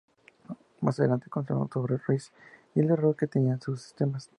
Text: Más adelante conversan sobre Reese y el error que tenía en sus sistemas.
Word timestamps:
Más 0.81 0.99
adelante 0.99 1.29
conversan 1.29 1.69
sobre 1.71 1.97
Reese 2.07 2.31
y 2.73 2.79
el 2.79 2.89
error 2.89 3.15
que 3.15 3.27
tenía 3.27 3.53
en 3.53 3.61
sus 3.61 3.83
sistemas. 3.83 4.27